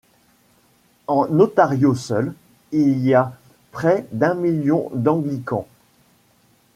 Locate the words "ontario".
1.39-1.93